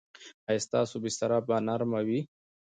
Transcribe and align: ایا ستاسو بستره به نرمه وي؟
ایا 0.47 0.63
ستاسو 0.67 0.95
بستره 1.03 1.37
به 1.47 1.55
نرمه 1.67 1.99
وي؟ 2.07 2.19